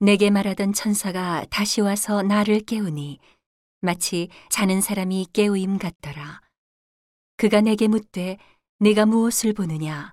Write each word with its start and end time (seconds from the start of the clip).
내게 0.00 0.30
말하던 0.30 0.72
천사가 0.72 1.46
다시 1.50 1.80
와서 1.80 2.22
나를 2.22 2.60
깨우니 2.60 3.18
마치 3.80 4.28
자는 4.50 4.80
사람이 4.80 5.28
깨우임 5.32 5.78
같더라. 5.78 6.40
그가 7.36 7.60
내게 7.60 7.88
묻되 7.88 8.38
네가 8.80 9.06
무엇을 9.06 9.52
보느냐? 9.52 10.12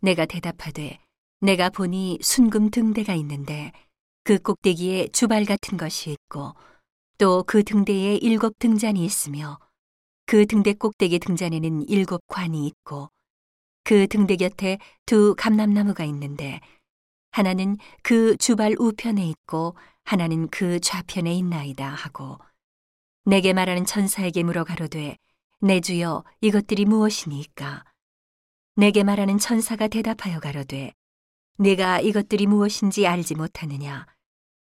내가 0.00 0.26
대답하되 0.26 0.98
내가 1.40 1.70
보니 1.70 2.18
순금 2.22 2.70
등대가 2.70 3.14
있는데 3.14 3.72
그 4.24 4.38
꼭대기에 4.38 5.08
주발 5.08 5.44
같은 5.44 5.76
것이 5.76 6.10
있고 6.12 6.54
또 7.18 7.42
그 7.46 7.62
등대에 7.62 8.16
일곱 8.16 8.58
등잔이 8.58 9.04
있으며 9.04 9.58
그 10.26 10.46
등대 10.46 10.74
꼭대기 10.74 11.18
등잔에는 11.18 11.88
일곱 11.88 12.20
관이 12.26 12.66
있고 12.66 13.08
그 13.84 14.06
등대 14.08 14.36
곁에 14.36 14.78
두 15.06 15.34
감람나무가 15.36 16.04
있는데 16.04 16.60
하나는 17.36 17.76
그 18.02 18.34
주발 18.38 18.74
우편에 18.78 19.28
있고 19.28 19.76
하나는 20.04 20.48
그 20.48 20.80
좌편에 20.80 21.34
있나이다 21.34 21.86
하고 21.86 22.38
내게 23.26 23.52
말하는 23.52 23.84
천사에게 23.84 24.42
물어 24.42 24.64
가로되 24.64 25.18
내 25.60 25.80
주여 25.82 26.24
이것들이 26.40 26.86
무엇이니까? 26.86 27.84
내게 28.76 29.04
말하는 29.04 29.36
천사가 29.36 29.88
대답하여 29.88 30.40
가로되 30.40 30.94
네가 31.58 32.00
이것들이 32.00 32.46
무엇인지 32.46 33.06
알지 33.06 33.34
못하느냐? 33.34 34.06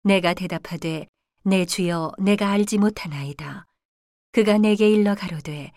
내가 0.03 0.35
대답하되 0.35 1.07
내 1.45 1.65
주여 1.65 2.13
내가 2.19 2.51
알지 2.51 2.77
못하나이다. 2.77 3.65
그가 4.33 4.59
내게 4.59 4.91
일러 4.91 5.15
가로되 5.15 5.73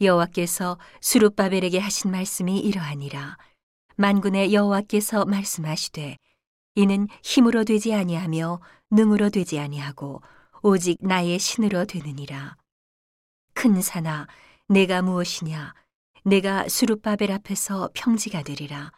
여호와께서 0.00 0.78
수룹바벨에게 1.00 1.80
하신 1.80 2.12
말씀이 2.12 2.60
이러하니라. 2.60 3.36
만군의 3.96 4.54
여호와께서 4.54 5.24
말씀하시되 5.24 6.18
이는 6.76 7.08
힘으로 7.22 7.64
되지 7.64 7.94
아니하며 7.94 8.60
능으로 8.90 9.30
되지 9.30 9.58
아니하고 9.58 10.20
오직 10.62 10.98
나의 11.00 11.38
신으로 11.38 11.86
되느니라. 11.86 12.56
큰 13.54 13.80
산아, 13.80 14.28
내가 14.68 15.00
무엇이냐? 15.00 15.74
내가 16.24 16.68
수룹바벨 16.68 17.32
앞에서 17.32 17.88
평지가 17.94 18.42
되리라. 18.42 18.92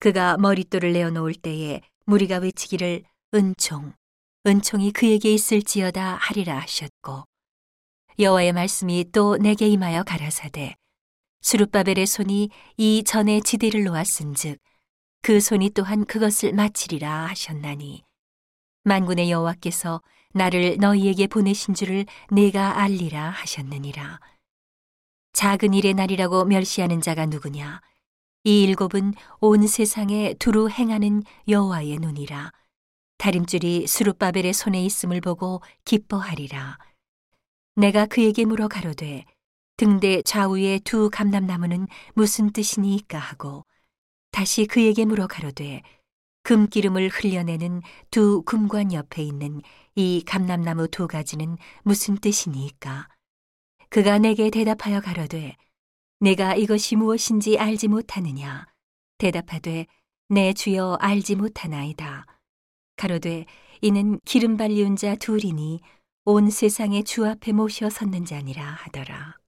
그가 0.00 0.36
머릿돌을 0.36 0.92
내어놓을 0.92 1.34
때에 1.34 1.80
무리가 2.06 2.38
외치기를 2.38 3.04
은총, 3.34 3.92
은총이 4.44 4.92
그에게 4.92 5.32
있을지어다 5.32 6.16
하리라 6.16 6.58
하셨고 6.58 7.24
여호와의 8.18 8.52
말씀이 8.52 9.10
또 9.12 9.36
내게 9.36 9.68
임하여 9.68 10.02
가라사대 10.02 10.74
수룹바벨의 11.40 12.06
손이 12.06 12.50
이 12.76 13.04
전에 13.04 13.40
지대를 13.40 13.84
놓았은즉 13.84 14.58
그 15.26 15.40
손이 15.40 15.70
또한 15.70 16.04
그것을 16.04 16.52
마치리라 16.52 17.26
하셨나니. 17.26 18.04
만군의 18.84 19.28
여호와께서 19.28 20.00
나를 20.32 20.76
너희에게 20.78 21.26
보내신 21.26 21.74
줄을 21.74 22.06
내가 22.30 22.80
알리라 22.80 23.30
하셨느니라. 23.30 24.20
작은 25.32 25.74
일의 25.74 25.94
날이라고 25.94 26.44
멸시하는 26.44 27.00
자가 27.00 27.26
누구냐? 27.26 27.80
이 28.44 28.62
일곱은 28.62 29.14
온 29.40 29.66
세상에 29.66 30.34
두루 30.34 30.68
행하는 30.68 31.24
여호와의 31.48 31.98
눈이라. 31.98 32.52
다림줄이 33.18 33.88
수룹바벨의 33.88 34.52
손에 34.52 34.80
있음을 34.84 35.20
보고 35.20 35.60
기뻐하리라. 35.84 36.78
내가 37.74 38.06
그에게 38.06 38.44
물어 38.44 38.68
가로되 38.68 39.24
등대 39.76 40.22
좌우의 40.22 40.82
두 40.84 41.10
감람나무는 41.10 41.88
무슨 42.14 42.52
뜻이니까 42.52 43.18
하고 43.18 43.64
다시 44.36 44.66
그에게 44.66 45.06
물어 45.06 45.28
가로되 45.28 45.80
금기름을 46.42 47.08
흘려내는 47.08 47.80
두 48.10 48.42
금관 48.42 48.92
옆에 48.92 49.22
있는 49.22 49.62
이 49.94 50.22
감람나무 50.26 50.88
두 50.88 51.08
가지는 51.08 51.56
무슨 51.84 52.18
뜻이니까? 52.18 53.08
그가 53.88 54.18
내게 54.18 54.50
대답하여 54.50 55.00
가로되 55.00 55.56
내가 56.20 56.54
이것이 56.54 56.96
무엇인지 56.96 57.58
알지 57.58 57.88
못하느냐? 57.88 58.66
대답하되 59.16 59.86
내 60.28 60.52
주여 60.52 60.98
알지 61.00 61.36
못하나이다. 61.36 62.26
가로되 62.96 63.46
이는 63.80 64.20
기름 64.26 64.58
발리운 64.58 64.96
자 64.96 65.14
둘이니 65.14 65.80
온 66.26 66.50
세상의 66.50 67.04
주 67.04 67.26
앞에 67.26 67.52
모셔 67.52 67.88
섰는 67.88 68.26
자니라 68.26 68.62
하더라. 68.62 69.38